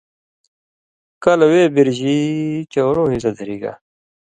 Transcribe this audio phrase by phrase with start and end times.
[1.23, 2.19] کلہۡ وے بِرژی
[2.71, 3.73] چؤرؤں حصہ دھری گا